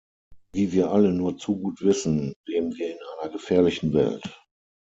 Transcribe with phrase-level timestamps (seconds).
[0.53, 4.41] Wie wir alle nur zu gut wissen, leben wir in einer gefährlichen Welt.